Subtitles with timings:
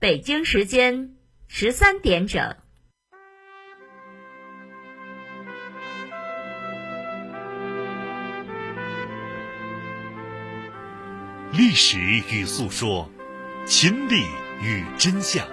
[0.00, 1.14] 北京时间
[1.46, 2.56] 十三点整。
[11.52, 13.10] 历史与诉说，
[13.66, 14.24] 情理
[14.62, 15.46] 与真相。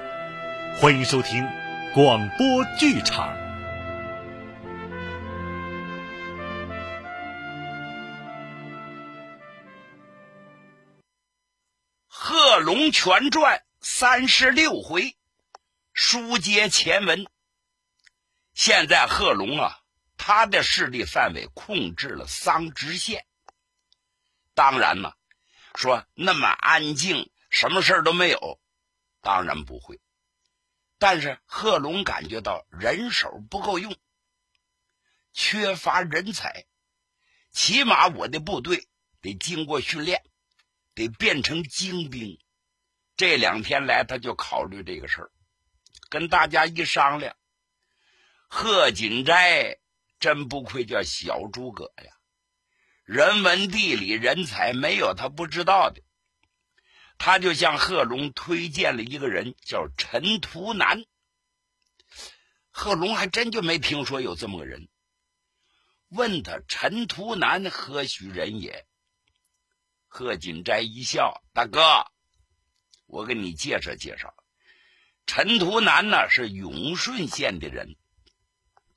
[0.79, 1.45] 欢迎收听
[1.93, 3.27] 广播剧场。
[12.07, 15.15] 《贺龙全传》三十六回，
[15.93, 17.27] 书接前文。
[18.53, 19.79] 现在贺龙啊，
[20.17, 23.25] 他的势力范围控制了桑植县。
[24.53, 25.15] 当然了。
[25.75, 28.59] 说那么安静，什么事都没有，
[29.21, 30.01] 当然不会。
[30.97, 33.95] 但是贺龙感觉到人手不够用，
[35.33, 36.65] 缺乏人才，
[37.51, 38.87] 起码我的部队
[39.21, 40.23] 得经过训练，
[40.95, 42.39] 得变成精兵。
[43.17, 45.31] 这两天来，他就考虑这个事儿，
[46.07, 47.35] 跟大家一商量，
[48.47, 49.79] 贺锦斋
[50.19, 52.13] 真不愧叫小诸葛呀。
[53.05, 56.03] 人文地理人才没有他不知道的，
[57.17, 61.03] 他就向贺龙推荐了一个人，叫陈图南。
[62.69, 64.87] 贺龙还真就没听说有这么个人。
[66.09, 68.85] 问他陈图南何许人也？
[70.07, 72.05] 贺锦斋一笑：“大哥，
[73.07, 74.35] 我给你介绍介绍，
[75.25, 77.95] 陈图南呢是永顺县的人，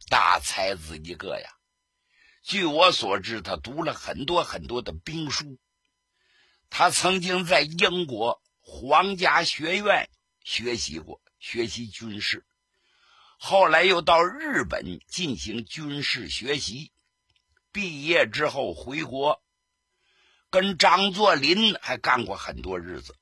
[0.08, 1.50] 大才子一个呀。”
[2.42, 5.58] 据我所知，他读了很多很多的兵书。
[6.70, 10.08] 他曾经在英国皇家学院
[10.42, 12.46] 学习过，学习军事。
[13.38, 16.92] 后来又到日本进行军事学习。
[17.72, 19.42] 毕业之后回国，
[20.50, 23.16] 跟张作霖还干过很多日子。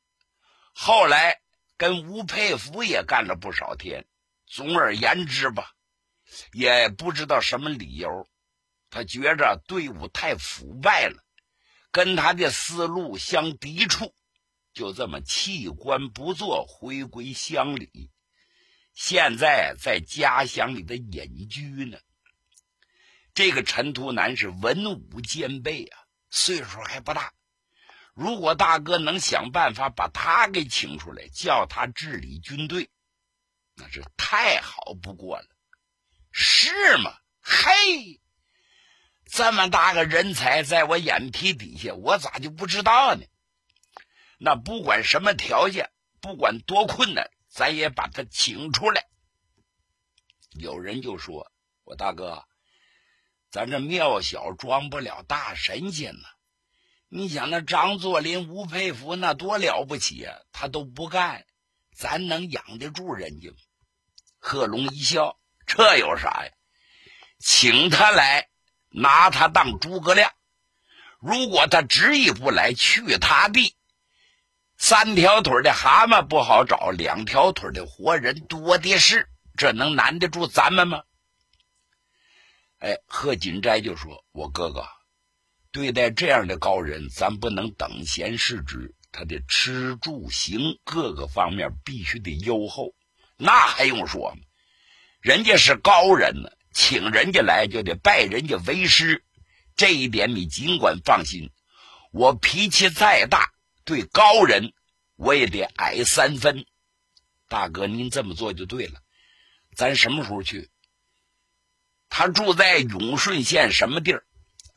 [0.81, 1.41] 后来
[1.77, 4.07] 跟吴佩孚也干了不少天。
[4.47, 5.73] 总而言之吧，
[6.53, 8.29] 也不知道什么理由。
[8.89, 11.25] 他觉着队伍太腐败了，
[11.91, 14.15] 跟他的思路相抵触，
[14.73, 18.13] 就这么弃官不做，回归乡里。
[18.95, 21.99] 现在在家乡里的隐居呢。
[23.35, 25.99] 这个陈图南是文武兼备啊，
[26.31, 27.33] 岁数还不大。
[28.19, 32.91] 如果大哥能想办法把他给请出来，叫他治理军队，
[33.77, 35.47] 那是太好不过了。
[36.33, 37.17] 是吗？
[37.41, 38.21] 嘿！
[39.25, 43.25] 这么大个人才在我眼皮底下，我咋就不知道呢？
[44.37, 49.07] 那不管什么条件，不管多困难，咱也把他请出来。
[50.55, 51.53] 有人就说
[51.85, 52.45] ：“我大哥，
[53.49, 56.29] 咱这庙小装不了大神仙呢。
[57.09, 61.45] 你想那张作霖、吴佩孚那多了不起啊，他都不干，
[61.97, 63.57] 咱能养得住人家吗？”
[64.39, 66.53] 贺龙一笑：“这有啥呀？
[67.39, 68.49] 请他来。”
[68.91, 70.33] 拿他当诸葛亮，
[71.21, 73.77] 如果他执意不来，去他地。
[74.79, 81.03] 三条腿的蛤蟆不好找，两条腿的活人多的是，这能难得住咱们吗？
[82.79, 84.89] 哎，贺锦斋就说：“我哥哥，
[85.79, 92.97] 对待这样的高人，咱不能等闲视之，他的吃住行各个方面必须得优厚。
[93.37, 94.41] 那还用说吗？
[95.21, 99.25] 人家是高人呢。”请人家来就得拜人家为师，
[99.77, 101.51] 这一点你尽管放心。
[102.13, 103.53] 我脾气再大，
[103.85, 104.73] 对高人
[105.17, 106.67] 我也得矮三分。
[107.49, 109.01] 大哥，您这么做就对了。
[109.77, 110.71] 咱什么时候去？
[112.09, 114.25] 他住在永顺县什么地儿？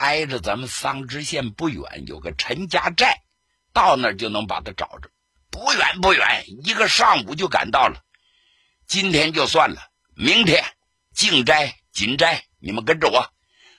[0.02, 3.22] 挨着咱们桑植县不远，有个陈家寨，
[3.72, 5.12] 到那儿就能把他找着。
[5.52, 8.04] 不远不远，一个上午就赶到了。
[8.88, 9.80] 今天就算了，
[10.16, 10.66] 明天
[11.14, 11.78] 静斋。
[11.92, 13.32] 锦斋，你们跟着我，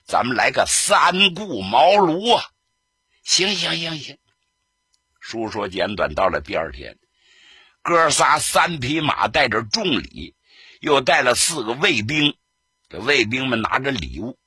[0.05, 2.45] 咱们来个三顾茅庐啊！
[3.25, 4.19] 行行行行。
[5.19, 6.99] 书说简短，到了第二天，
[7.81, 10.37] 哥仨三匹马带着重礼，
[10.81, 12.37] 又带了四个卫兵。
[12.91, 14.39] 这卫兵们拿着礼物，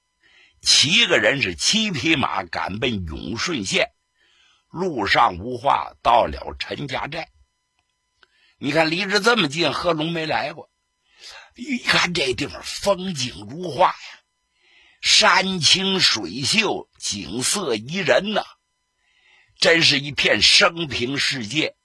[0.66, 3.92] 七个人是七匹马赶奔永顺县。
[4.70, 7.30] 路上无话，到了陈家寨。
[8.58, 10.72] 你看离着这么近，贺龙没来过。
[11.56, 13.96] 一看这地方风景如画呀，
[15.02, 18.44] 山清水秀，景色宜人呐，
[19.60, 21.76] 真是一片生平世界。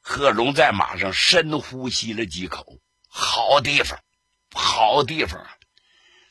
[0.00, 3.98] 贺龙在马上深呼吸了几口，好地方，
[4.54, 5.56] 好地方啊！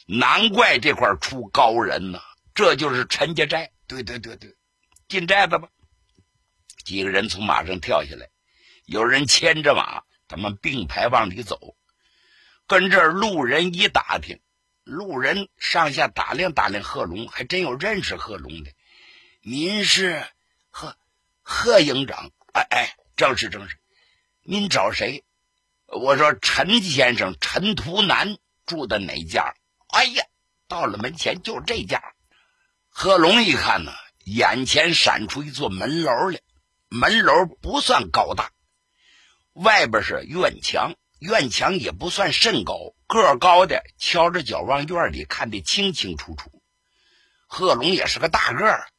[0.06, 2.22] 难怪这块出高人呢，
[2.54, 3.72] 这就是陈家寨。
[3.88, 4.56] 对对对对，
[5.08, 5.70] 进寨子吧。
[6.84, 8.30] 几个人从马上跳下来，
[8.86, 11.76] 有人牵着马他们并排往里走，
[12.68, 14.40] 跟这路人一打听，
[14.84, 18.72] 路人上下打量打量贺龙，还真有认识贺龙的。
[19.42, 20.24] 您是
[20.70, 20.96] 贺
[21.42, 22.32] 贺营长？
[22.54, 23.78] 哎哎，正是正是。
[24.42, 25.24] 您找谁？
[25.88, 29.56] 我说陈先生，陈图南住的哪家？
[29.96, 30.26] 哎呀，
[30.68, 32.04] 到了门前就这家。
[32.90, 33.94] 贺龙一看呢，
[34.26, 36.42] 眼前闪出一座门楼来，
[36.90, 38.52] 门楼不算高大，
[39.54, 46.52] 外边是院墙，院墙也不算甚高，个高的敲着脚往院里看得清清楚楚。
[47.48, 48.90] 贺龙也是个大个儿，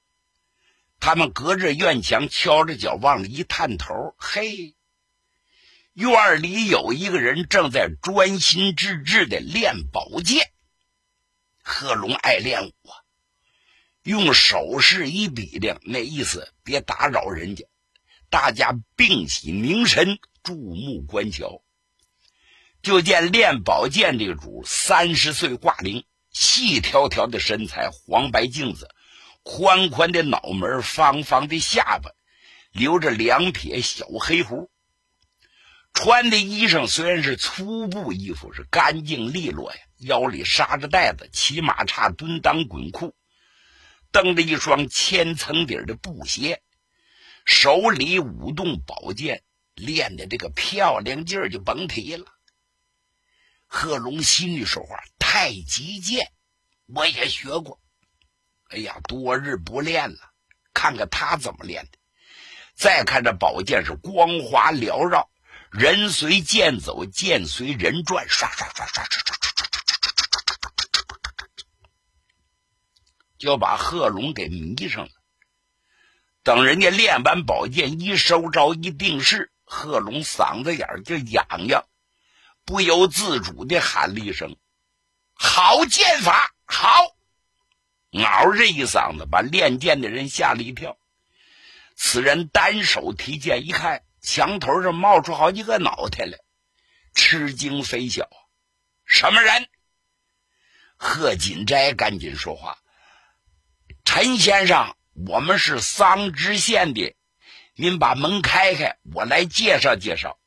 [0.99, 4.75] 他们隔着院墙敲着脚往里一探头，嘿。
[5.93, 10.51] 院里有一个人正在专心致志的练宝剑。
[11.69, 12.95] 贺龙爱练武啊，
[14.05, 17.65] 用手势一比量，那意思别打扰人家。
[18.31, 21.65] 大家并起凝神，注目观瞧。
[22.83, 28.89] 就见练宝剑这个主三十岁挂零，细条条的身材，黄白镜子，
[29.43, 32.13] 宽宽的脑门，方方的下巴，
[32.71, 34.71] 留着两撇小黑胡。
[35.93, 43.15] 穿的衣裳虽然是粗布衣服，是干净利落呀，腰里扎着带子，骑马叉蹲裆滚裤，
[44.13, 46.63] 蹬着一双千层底的布鞋，
[47.45, 49.43] 手里舞动宝剑，
[49.75, 52.27] 练的这个漂亮劲儿就甭提了。
[53.67, 56.31] 贺龙心里说话：太极剑
[56.87, 57.81] 我也学过，
[58.69, 60.19] 哎呀，多日不练了，
[60.73, 61.99] 看看他怎么练的。
[62.75, 65.31] 再看这宝剑是光滑缭绕。
[65.73, 69.46] 人随剑走，剑随人转，唰唰唰唰唰唰
[73.39, 75.11] 就把贺龙给迷上了。
[76.43, 81.85] 等人家练完宝剑，一收招，一定势，贺龙嗓子眼就痒痒，
[82.65, 84.57] 不由自主的喊了一声
[85.35, 86.89] ：“好剑法，好！”
[88.13, 90.97] 嗷这一嗓子，把练剑的人吓了一跳。
[91.97, 94.03] 此人单手提剑，一看。
[94.23, 96.37] 墙头上冒出好几个脑袋来，
[97.15, 98.29] 吃惊非小。
[99.05, 99.69] 什么人？
[100.97, 102.77] 贺锦斋赶紧说话
[104.19, 104.97] ：“陈先生，
[105.27, 107.15] 我们是桑植县的，
[107.75, 110.39] 您把门开开，我来介绍介绍。”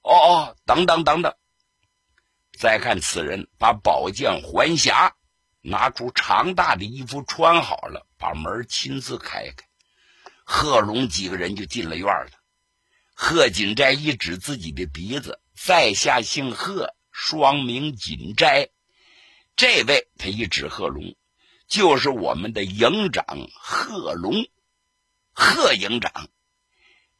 [0.00, 1.34] 哦哦，等等等等。
[2.58, 5.12] 再看此人，把宝剑还匣，
[5.60, 9.66] 拿出长大的衣服穿好了，把门亲自开开。
[10.46, 12.30] 贺龙几个人就进了院了。
[13.12, 18.70] 贺锦斋一指自己的鼻子，在下姓贺，双名锦斋。
[19.54, 21.14] 这位他一指贺龙，
[21.70, 23.24] 就是我们的营长
[23.54, 24.34] 贺龙。
[25.32, 26.28] 贺营长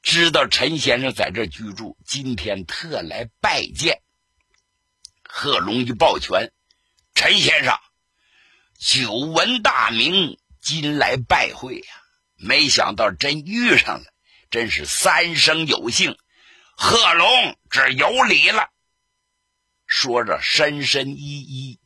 [0.03, 4.03] 知道陈先生在这居住，今天特来拜见。
[5.23, 6.53] 贺龙一抱拳
[7.15, 7.79] ：“陈先生，
[8.77, 11.95] 久闻大名，今来拜会呀，
[12.35, 14.13] 没想到真遇上了。”
[14.51, 16.19] 真是三生有幸，
[16.77, 18.69] 贺龙这有礼了。
[19.87, 21.80] 说着，深深一揖。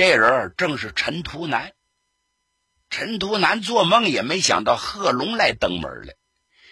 [0.00, 1.74] 这人正是陈图南。
[2.88, 6.14] 陈图南做梦也没想到贺龙来登门了。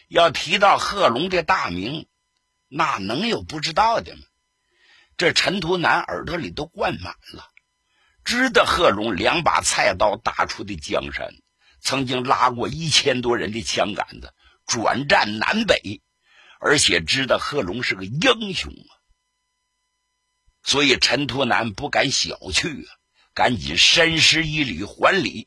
[0.09, 2.09] 要提到贺龙这大名，
[2.69, 4.23] 那能有不知道的吗？
[5.19, 7.45] 这陈图南耳朵里都灌满了，
[8.25, 11.35] 知道贺龙两把菜刀打出的江山，
[11.83, 14.33] 曾经拉过一千多人的枪杆子。
[14.65, 16.01] 转战南北，
[16.61, 18.93] 而且知道贺龙是个英雄啊，
[20.63, 22.98] 所以陈图南不敢小觑啊，
[23.39, 25.47] 赶紧深施一礼还礼。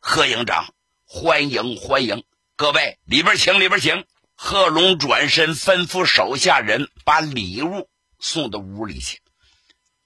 [0.00, 0.74] 贺营长，
[1.06, 2.24] 欢迎欢迎，
[2.56, 4.04] 各位里边请，里边请。
[4.34, 9.22] 贺龙转身吩咐手下人把礼物送到屋里去，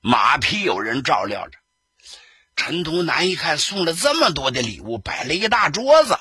[0.00, 1.58] 马匹有人照料着。
[2.54, 6.16] 陈图南一看送了这么多的礼物，摆了一大桌子。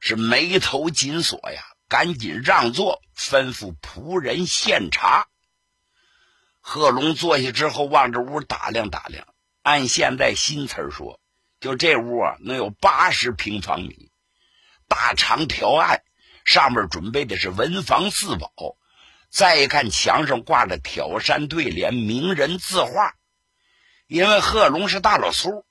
[0.00, 5.28] 是眉头紧锁呀，赶紧让座，吩咐仆人献茶。
[6.60, 9.31] 贺龙坐下之后，望着屋打量打量，
[9.62, 11.20] 按现在新词儿说，
[11.60, 14.10] 就这屋啊，能有八十平方米，
[14.88, 16.02] 大长条案，
[16.44, 18.52] 上面准备的是文房四宝。
[19.30, 23.14] 再一看墙上挂着挑山对联、名人字画，
[24.06, 25.64] 因为贺龙是大老粗，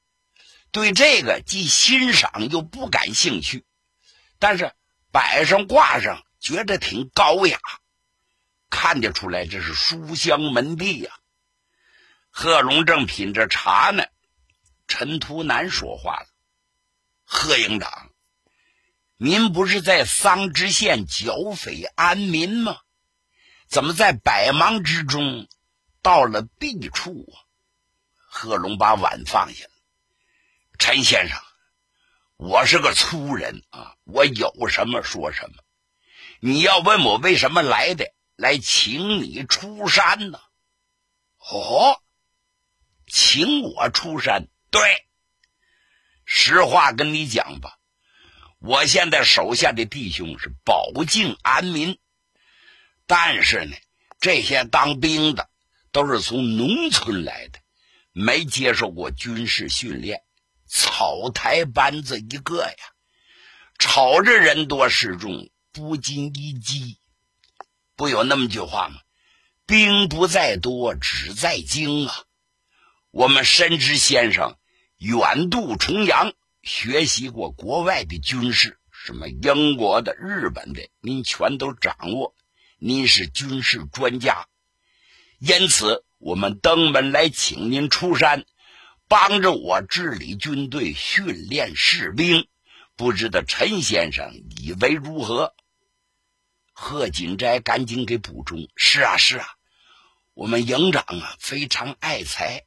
[0.72, 3.66] 对这个既欣赏又不感兴趣。
[4.40, 4.72] 但是
[5.12, 7.60] 摆上挂上，觉得挺高雅，
[8.72, 11.12] 看得出来这是书香门第呀。
[12.32, 14.06] 贺龙正品着茶呢，
[14.88, 16.28] 陈图南说话了
[17.24, 18.10] ：“贺营长，
[19.18, 22.78] 您不是在桑植县剿匪安民吗？
[23.68, 25.48] 怎么在百忙之中
[26.02, 27.36] 到了弊处啊？
[28.16, 29.72] 贺龙把碗放下了。
[30.80, 31.38] 陈先生，
[32.38, 35.64] 我是个粗人啊，我有什么说什么。
[36.40, 40.40] 你要问我为什么来的，来请你出山呢？
[41.38, 42.02] 哦，
[43.14, 44.48] 请我出山？
[44.70, 44.82] 对，
[46.24, 47.78] 实话跟你讲吧，
[48.60, 52.00] 我现在手下的弟兄是保境安民，
[53.06, 53.76] 但是呢，
[54.22, 55.50] 这些当兵的
[55.92, 57.60] 都是从农村来的，
[58.14, 60.24] 没接受过军事训练，
[60.66, 62.76] 草台班子一个呀，
[63.78, 65.50] 吵着人多势众。
[65.74, 67.00] 不禁一击，
[67.96, 69.00] 不有那么句话吗？
[69.66, 72.14] 兵不在多，只在精啊！
[73.12, 74.56] 我们深知先生
[74.98, 76.32] 远渡重洋，
[76.64, 82.34] 学习过国外的军事，什么英国的、日本的，您全都掌握。
[82.80, 84.48] 您是军事专家，
[85.40, 88.46] 因此我们登门来请您出山，
[89.10, 92.48] 帮着我治理军队、训练士兵。
[92.96, 95.54] 不知道陈先生以为如何？
[96.72, 99.46] 贺锦斋赶紧给补充：“是啊，是啊，
[100.34, 102.64] 我们营长啊非常爱才，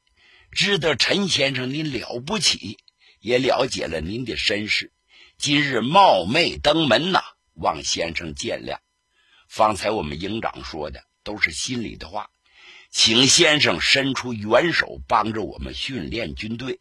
[0.55, 2.79] 知道陈先生您了不起，
[3.19, 4.93] 也了解了您的身世，
[5.37, 7.21] 今日冒昧登门呐，
[7.55, 8.79] 望先生见谅。
[9.49, 12.31] 方才我们营长说的都是心里的话，
[12.89, 16.79] 请先生伸出援手，帮着我们训练军队，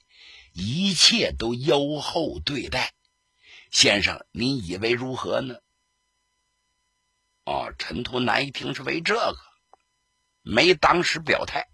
[0.53, 2.93] 一切都优厚对待。
[3.71, 5.55] 先生，您以为如何呢？”
[7.45, 9.37] 哦，陈图南一听是为这个，
[10.43, 11.67] 没当时表态，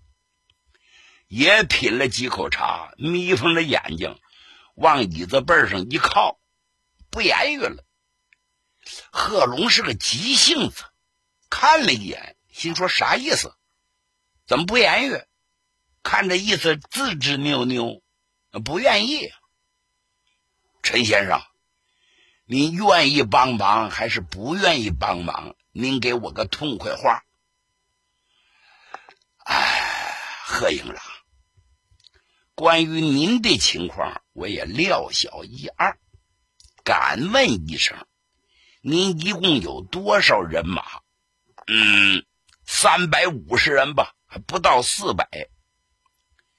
[1.30, 4.20] 也品了几口茶，眯缝着眼睛，
[4.74, 6.40] 往椅子背上一靠，
[7.12, 7.86] 不言语了。
[9.12, 10.84] 贺龙是个急性子，
[11.48, 13.56] 看了一眼，心说啥意思？
[14.48, 15.24] 怎么不言语？
[16.02, 18.02] 看这意思，自知扭扭，
[18.66, 19.30] 不愿意。
[20.82, 21.44] 陈先生，
[22.46, 25.56] 您愿意帮忙还是不愿意帮忙？
[25.72, 27.24] 您给我个痛快话。
[29.46, 31.04] 哎，贺营长，
[32.60, 35.98] 关于您的情况，我也料晓一二。
[36.84, 38.06] 敢问一声，
[38.82, 40.84] 您一共有多少人马？
[41.68, 42.26] 嗯，
[42.66, 45.26] 三百五十人吧，还不到四百。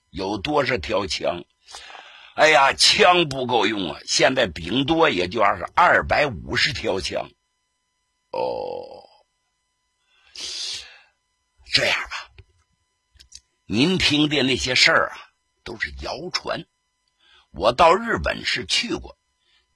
[0.09, 1.45] 有多少条枪？
[2.35, 4.01] 哎呀，枪不够用啊！
[4.07, 7.31] 现在顶多也就二二百五十条枪。
[8.31, 9.05] 哦。
[11.71, 12.31] 这样吧，
[13.67, 15.29] 您听的那些事儿啊，
[15.65, 16.65] 都是谣传。
[17.51, 19.19] 我到日本是去过，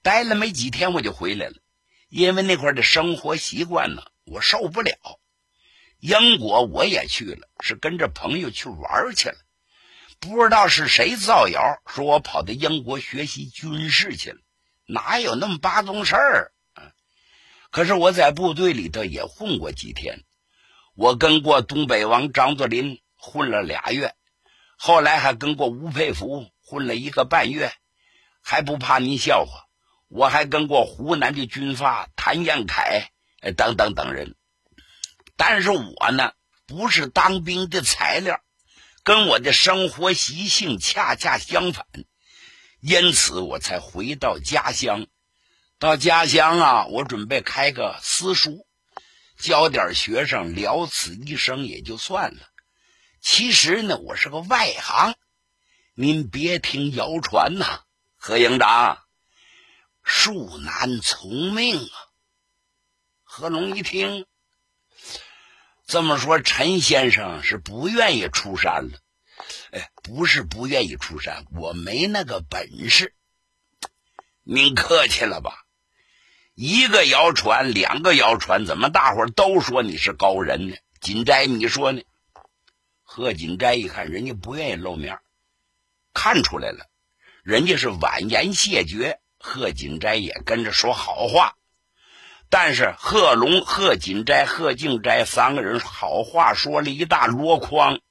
[0.01, 1.55] 待了没几天我就回来了，
[2.09, 4.95] 因为那块的生活习惯呢，我受不了。
[5.99, 9.35] 英国我也去了，是跟着朋友去玩去了。
[10.19, 14.39] 不知道是谁造谣，说我跑到英国学习军事去了，
[14.85, 16.93] 哪有那么八宗事儿啊？
[17.71, 20.23] 可是我在部队里头也混过几天。
[20.93, 24.15] 我跟过东北王张作霖混了俩月，
[24.77, 27.73] 后来还跟过吴佩孚混了一个半月，
[28.41, 29.65] 还不怕您笑话？
[30.07, 33.07] 我还跟过湖南的军阀谭延闿
[33.57, 34.35] 等等等人。
[35.35, 36.33] 但是我呢，
[36.67, 38.39] 不是当兵的材料，
[39.03, 41.85] 跟我的生活习性恰恰相反，
[42.79, 45.07] 因此我才回到家乡。
[45.79, 48.65] 到家乡啊，我准备开个私塾。
[49.37, 52.41] 教点学生了此一生也就算了，
[53.25, 55.15] 其实呢，我是个外行，
[55.95, 57.81] 您别听谣传呐。
[58.17, 58.99] 何营长，
[60.05, 61.97] 恕难从命啊。
[63.23, 64.27] 何龙一听，
[65.87, 68.99] 这么说，陈先生是不愿意出山了？
[69.71, 73.15] 哎，不是不愿意出山，我没那个本事。
[74.43, 75.65] 您客气了吧？
[76.53, 80.75] 一个谣传，两个谣传，怎么大伙都说你是高人呢？
[81.01, 82.03] 锦斋，你说呢？
[83.15, 85.19] 贺锦斋一看，人家不愿意露面，
[86.13, 86.89] 看出来了，
[87.45, 89.21] 人家是婉言谢绝。
[89.39, 91.55] 贺锦斋也跟着说好话，
[92.49, 98.01] 但是贺龙、贺锦斋、贺敬斋三个人好话说了一大箩筐，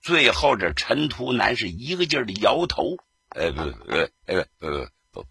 [0.00, 2.98] 最后这陈图南是一个劲儿的摇头
[3.34, 5.26] ：“呃不呃呃不不，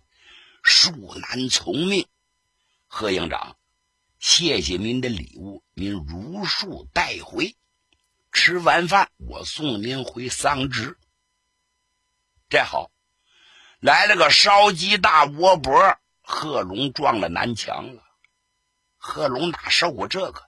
[0.62, 2.06] 恕难从命。”
[2.86, 3.56] 贺营长，
[4.20, 7.56] 谢谢您的礼物，您如数带回。
[8.32, 10.98] 吃完饭，我送您回桑植。
[12.50, 12.92] 这好，
[13.80, 18.04] 来了个烧鸡大窝脖，贺龙撞了南墙了。
[18.98, 20.48] 贺龙哪受过这个？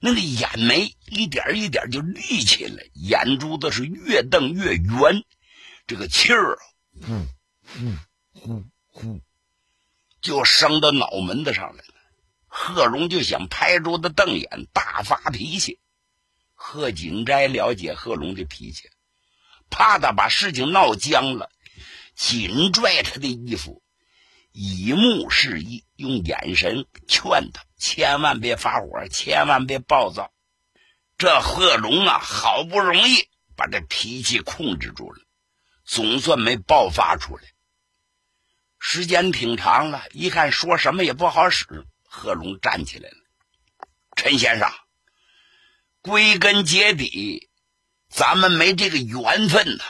[0.00, 5.24] 那个眼眉一点一点就立起来，眼珠子是越瞪越圆，
[5.86, 6.58] 这个气儿，
[7.00, 7.26] 呼
[7.64, 7.94] 呼
[8.32, 9.20] 呼呼，
[10.20, 11.94] 就升到脑门子上来了。
[12.46, 15.80] 贺龙就想拍桌子瞪眼，大发脾气。
[16.54, 18.88] 贺锦斋了解贺龙的脾气，
[19.70, 21.50] 怕他把事情闹僵了，
[22.14, 23.82] 紧拽他的衣服，
[24.52, 30.32] 以目示意，用眼神劝他千万别发火，千万别暴躁。
[31.18, 35.18] 这贺龙啊，好不容易把这脾气控制住了，
[35.84, 37.42] 总算没爆发出来。
[38.78, 41.86] 时间挺长了，一看说什么也不好使。
[42.02, 43.16] 贺龙站起来了，
[44.14, 44.70] 陈先生，
[46.06, 47.48] 归根结底，
[48.10, 49.84] 咱们没这个缘分呐。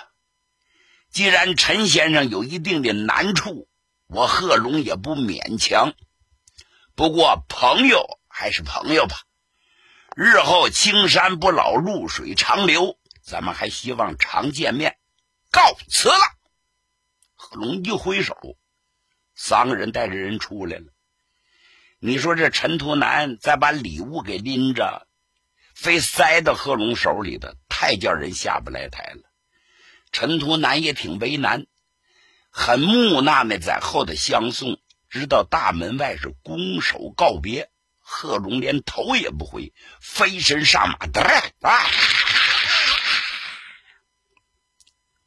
[1.11, 3.69] 既然陈先生有一定的难处，
[4.07, 5.93] 我贺龙也不勉强。
[6.95, 9.23] 不过朋友还是朋友吧，
[10.15, 14.97] 日后青山不老，绿水长流，咱们还希望常见面。
[15.51, 16.21] 告辞了。
[17.35, 18.37] 贺龙一挥手，
[19.35, 20.85] 三个人带着人出来了。
[21.99, 25.09] 你说这陈图南再把礼物给拎着，
[25.85, 29.21] 非塞到贺龙手里的，太叫人下不来台了。
[30.13, 31.67] 陈图南也挺为难，
[32.49, 37.71] 很木讷的在后头相送，直到大门外是拱手告别。
[38.01, 41.85] 贺龙连头也不回，飞身上马，啊！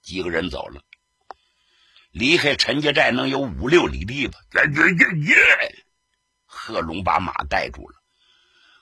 [0.01, 0.81] 几个人走了，
[2.09, 4.39] 离开陈家寨能有五六里地吧？
[4.55, 5.85] 耶耶耶！
[6.47, 7.96] 贺龙把马带住了，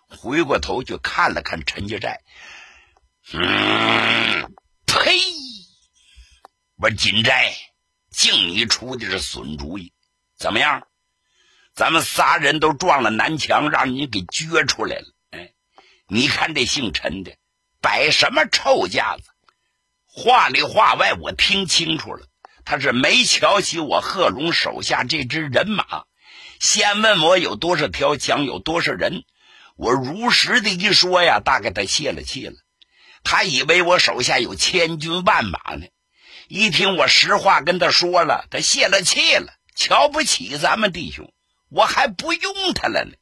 [0.07, 2.21] 回过头去看了看陈家寨。
[3.33, 4.53] 嗯，
[4.85, 5.19] 呸！
[6.77, 7.55] 我锦斋，
[8.11, 9.93] 净你出的是损主意。
[10.37, 10.87] 怎么样？
[11.73, 15.05] 咱们仨人都撞了南墙，让你给撅出来了。
[15.31, 15.53] 哎，
[16.07, 17.35] 你看这姓陈的，
[17.81, 19.23] 摆什么臭架子？
[20.07, 22.27] 话里话外我听清楚了，
[22.63, 26.05] 他是没瞧起我贺龙手下这支人马。
[26.61, 29.25] 先问我有多少条枪，有多少人，
[29.75, 32.55] 我如实的一说呀，大概他泄了气了。
[33.23, 35.87] 他以为我手下有千军万马呢。
[36.47, 41.33] 一听我实话跟他说了，他泄了气了，瞧不起咱们弟兄，
[41.69, 43.15] 我还不用他了呢。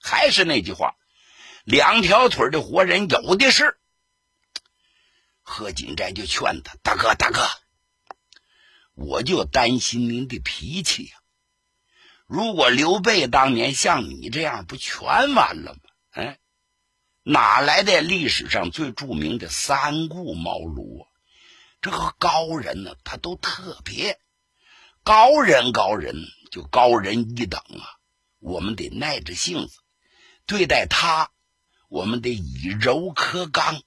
[0.00, 0.94] 还是那句话，
[1.64, 3.78] 两条腿的活人有的是。
[5.40, 7.48] 贺锦斋就劝他：“大哥，大哥，
[8.94, 11.16] 我就担心您的脾气呀。”
[12.26, 15.80] 如果刘备当年像你这样，不全完了吗？
[17.26, 21.08] 哪来的历史上最著名的三顾茅庐啊？
[21.80, 24.20] 这个高人呢，他都特别
[25.02, 26.14] 高人，高人
[26.50, 27.96] 就高人一等啊。
[28.40, 29.78] 我们得耐着性子
[30.44, 31.30] 对待他，
[31.88, 33.82] 我们得以柔克刚，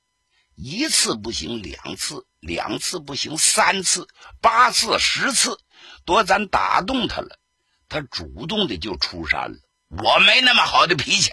[0.56, 4.08] 一次不行，两次，两次不行，三次，
[4.42, 5.60] 八次，十次，
[6.06, 7.40] 多咱打动他了。
[7.88, 9.60] 他主动的就出山了。
[9.90, 11.30] 我没那么好的脾气，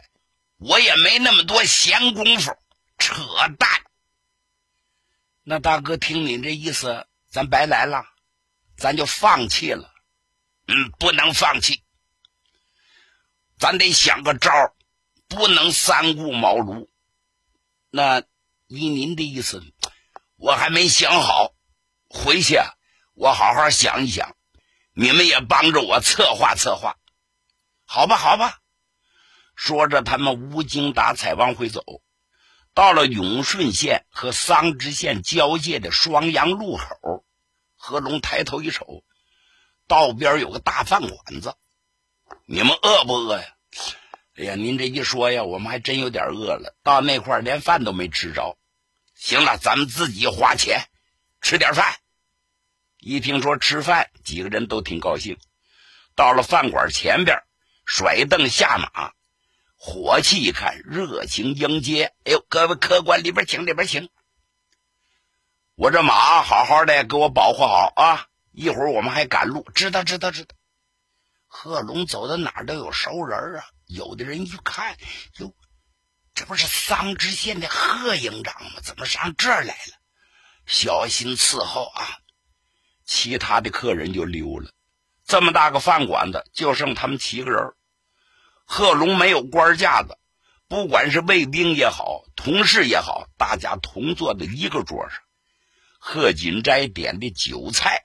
[0.58, 2.56] 我也没那么多闲工夫，
[2.98, 3.14] 扯
[3.58, 3.68] 淡。
[5.42, 8.04] 那大哥，听你这意思，咱白来了，
[8.76, 9.92] 咱就放弃了。
[10.66, 11.82] 嗯，不能放弃，
[13.58, 14.50] 咱得想个招
[15.28, 16.88] 不能三顾茅庐。
[17.90, 18.22] 那
[18.66, 19.62] 依您的意思，
[20.36, 21.52] 我还没想好，
[22.08, 22.58] 回去
[23.12, 24.34] 我好好想一想。
[24.94, 26.96] 你们也帮着我策划策划，
[27.84, 28.60] 好吧，好吧。
[29.54, 31.82] 说着，他们无精打采往回走，
[32.74, 37.24] 到了永顺县和桑植县交界的双阳路口。
[37.76, 39.04] 何龙抬头一瞅，
[39.86, 41.54] 道边有个大饭馆子。
[42.46, 43.44] 你们饿不饿呀？
[44.36, 46.74] 哎呀，您这一说呀，我们还真有点饿了。
[46.82, 48.58] 到那块连饭都没吃着。
[49.14, 50.88] 行了，咱们自己花钱
[51.40, 51.94] 吃点饭。
[52.98, 55.38] 一听说吃饭，几个人都挺高兴。
[56.16, 57.38] 到了饭馆前边，
[57.86, 59.12] 甩凳下马，
[59.86, 62.14] 火气一看，热情迎接。
[62.24, 64.08] 哎呦，各位客官，里边请，里边请。
[65.74, 68.26] 我这马好好的，给我保护好啊！
[68.50, 69.62] 一会儿我们还赶路。
[69.74, 70.56] 知道，知道，知道。
[71.46, 73.66] 贺龙走到哪儿都有熟人啊。
[73.84, 74.96] 有的人一看，
[75.36, 75.54] 哟，
[76.34, 78.80] 这不是桑植县的贺营长吗？
[78.82, 80.00] 怎么上这儿来了？
[80.64, 82.08] 小心伺候啊！
[83.04, 84.70] 其他的客人就溜了。
[85.26, 87.74] 这么大个饭馆子，就剩他们七个人。
[88.64, 90.18] 贺龙没有官架子，
[90.68, 95.20] 不管是卫兵也好，同事也好，大家同坐在一个桌上。
[95.98, 98.04] 贺锦斋点的酒菜，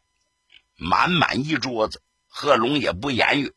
[0.76, 2.02] 满满一桌子。
[2.28, 3.54] 贺龙也不言语，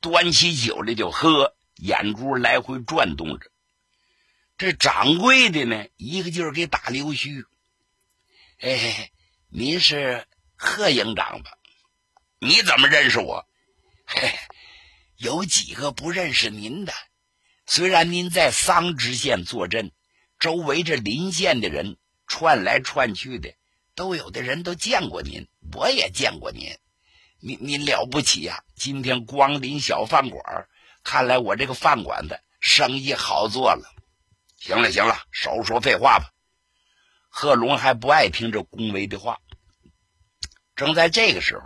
[0.00, 3.50] 端起酒来就喝，眼珠来回转动着。
[4.58, 7.44] 这掌柜的呢，一个劲儿给打溜须。
[8.60, 9.10] 哎，
[9.48, 11.50] 您是贺营长吧？
[12.38, 13.48] 你怎么认识我？
[14.06, 14.30] 嘿，
[15.20, 16.94] 有几个不认识您的？
[17.66, 19.92] 虽然您在桑植县坐镇，
[20.38, 23.54] 周围这邻县的人串来串去的，
[23.94, 26.74] 都有的人都见过您，我也见过您。
[27.38, 28.64] 您您了不起呀！
[28.74, 30.66] 今天光临小饭馆，
[31.04, 33.94] 看来我这个饭馆子生意好做了。
[34.56, 36.32] 行了行了，少说废话吧。
[37.28, 39.38] 贺龙还不爱听这恭维的话。
[40.74, 41.62] 正在这个时候，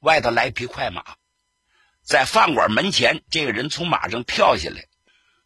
[0.00, 1.16] 外头来匹快马，
[2.06, 4.86] 在饭馆门前，这个人从马上跳下来。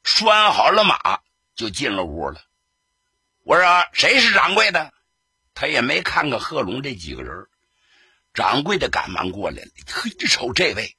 [0.04, 1.20] 拴好了马，
[1.54, 2.42] 就进了屋了。
[3.44, 4.92] 我说：“谁是掌柜的？”
[5.54, 7.46] 他也没看看贺龙这几个人。
[8.34, 10.96] 掌柜的赶忙过来了，嘿一瞅这位，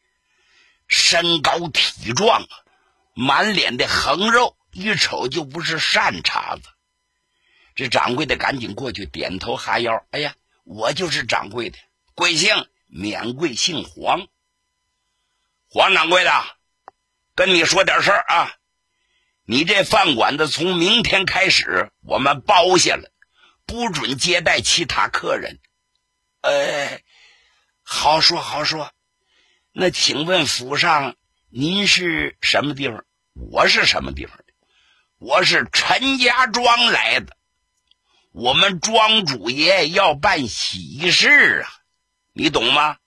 [0.87, 2.53] 身高体壮啊，
[3.13, 6.63] 满脸的横肉，一瞅就不是善茬子。
[7.75, 11.77] 这掌柜的赶紧过去点头哈腰：“哎呀，我就是掌柜的，
[12.15, 12.67] 贵姓？
[12.87, 14.27] 免贵姓黄。
[15.73, 16.31] 黄掌柜的，
[17.33, 18.51] 跟你说点事儿啊。”
[19.47, 23.09] 你这饭馆子从明天开始，我们包下了，
[23.65, 25.59] 不准接待其他客人。
[26.41, 27.01] 呃，
[27.83, 28.91] 好说好说。
[29.71, 31.15] 那请问府上
[31.49, 33.05] 您是什么地方？
[33.33, 34.43] 我是什么地方的？
[35.17, 37.37] 我是陈家庄来的。
[38.31, 41.71] 我们庄主爷要办喜事啊，
[42.33, 42.97] 你懂吗？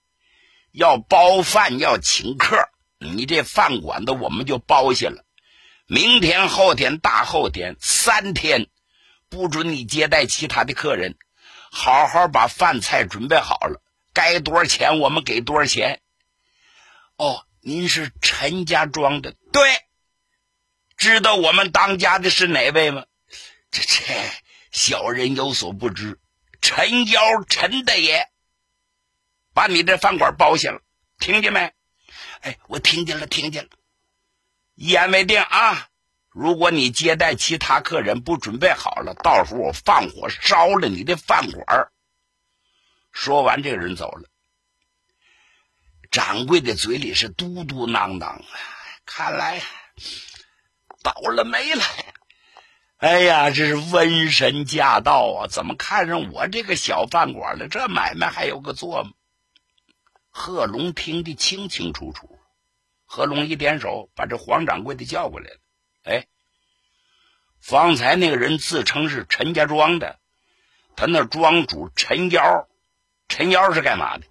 [0.75, 5.25] 要包饭，要请客，你这饭馆子我们就包下了。
[5.87, 8.69] 明天、后天、大后天三天，
[9.29, 11.17] 不准你接待其他的客人。
[11.71, 13.81] 好好把饭菜准备好了，
[14.13, 16.01] 该多少钱我们给多少钱。
[17.19, 19.63] 哦，您是陈家庄的，对。
[20.97, 23.05] 知道我们当家的是哪位吗？
[23.71, 24.03] 这这
[24.73, 26.19] 小人有所不知，
[26.61, 28.29] 陈妖陈大爷，
[29.55, 30.81] 把你这饭馆包下了，
[31.19, 31.73] 听见没？
[32.41, 33.71] 哎，我听见了，听见了。
[34.75, 35.89] 一言为定啊！
[36.29, 41.65] 如果你接待其他客人不准备好了，到时候我放火烧了你的饭馆。
[43.13, 44.29] 说完，这个人走了。
[46.11, 48.43] 掌柜的嘴里是嘟嘟囔囔啊，
[49.07, 49.63] 看来
[51.03, 51.85] 倒了霉了。
[52.97, 55.47] 哎呀，这是瘟神驾到啊！
[55.47, 57.69] 怎么看上我这个小饭馆了？
[57.69, 59.13] 这买卖还有个做吗？
[60.37, 62.41] 贺龙听得清清楚楚。
[63.05, 65.61] 贺龙一点手，把这黄掌柜的叫过来了。
[66.03, 66.27] 哎，
[67.61, 70.19] 方才那个人自称是陈家庄的，
[70.97, 72.69] 他那庄主陈幺，
[73.29, 74.27] 陈幺是干嘛的？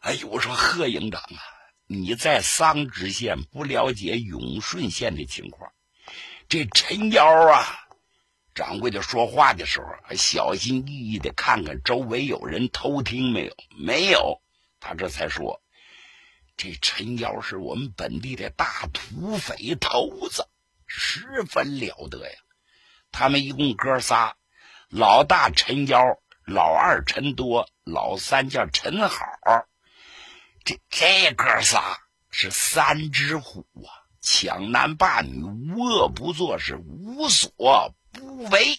[0.00, 1.40] 哎呦，我说贺营长啊，
[1.86, 5.70] 你在桑植县不了解永顺县的情况。
[6.48, 7.64] 这陈幺啊，
[8.52, 13.54] 掌柜的说话的时候还小心翼翼的看看周围有人偷听没有？
[13.78, 14.42] 没有，
[14.80, 15.62] 他这才说。
[16.56, 20.46] 这陈瑶是我们本地的大土匪头子，
[20.86, 22.38] 十分了得呀。
[23.12, 24.34] 他们一共哥仨，
[24.88, 26.02] 老大陈瑶，
[26.44, 29.24] 老二陈多，老三叫陈好。
[30.64, 31.98] 这这哥仨
[32.30, 33.88] 是三只虎啊，
[34.20, 38.78] 抢男霸女，无恶不作，是无所不为。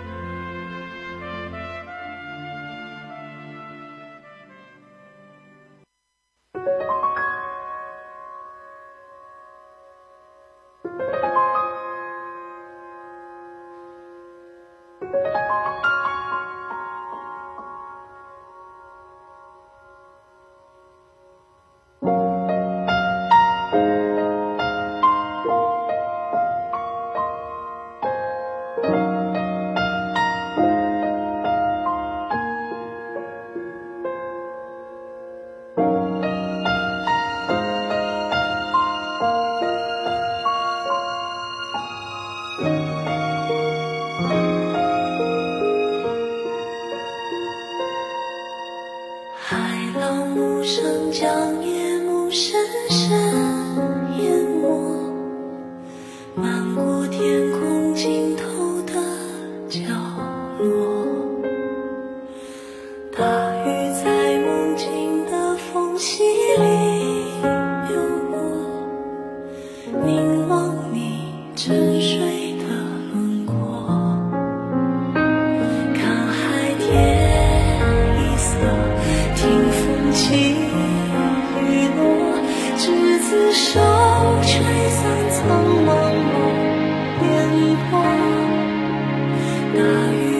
[89.73, 90.30] 大雨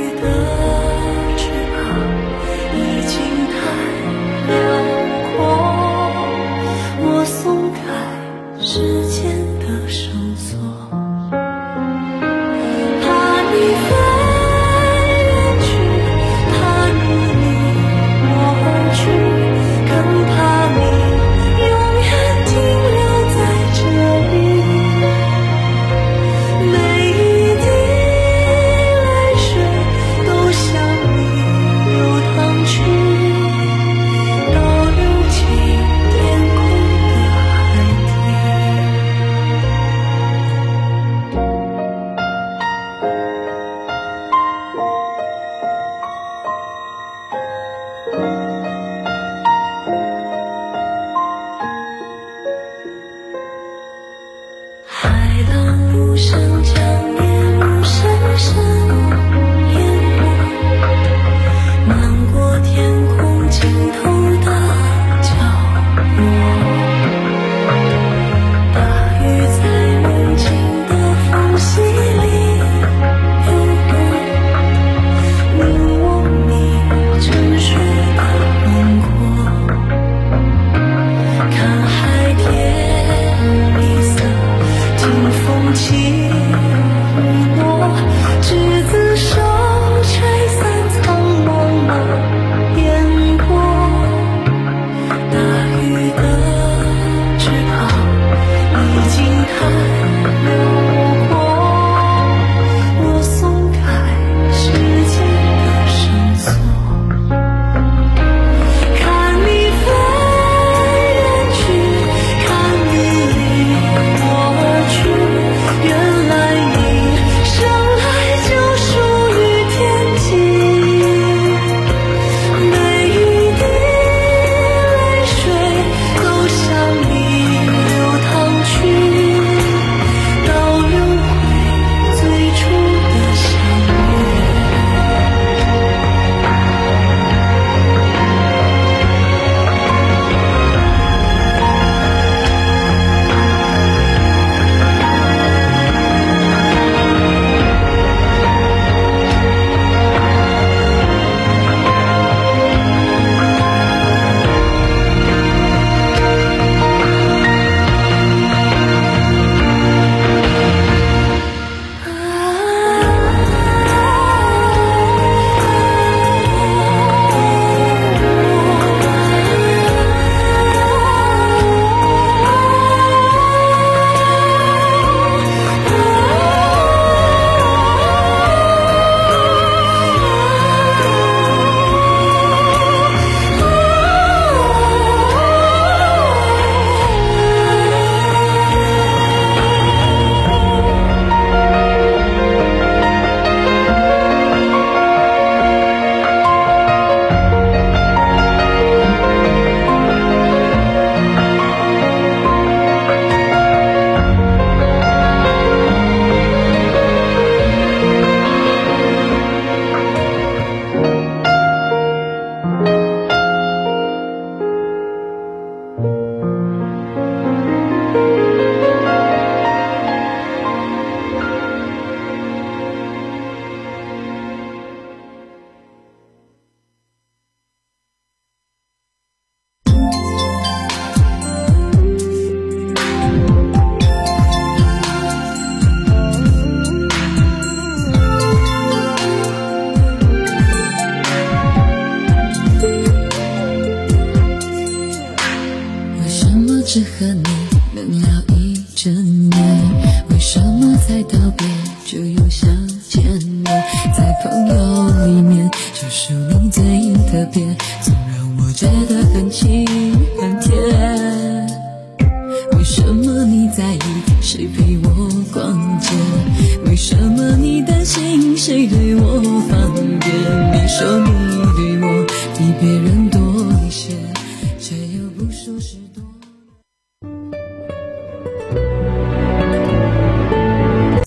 [56.22, 56.61] 是。